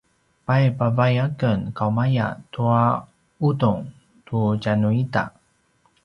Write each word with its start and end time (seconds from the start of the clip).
pay 0.45 0.65
pavai 0.77 1.13
aken 1.25 1.59
kaumaya 1.77 2.27
tua 2.53 2.83
’udung 3.47 3.81
tu 4.27 4.37
tjanuita! 4.61 5.23